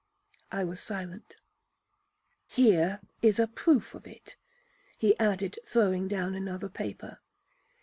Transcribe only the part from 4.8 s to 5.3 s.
he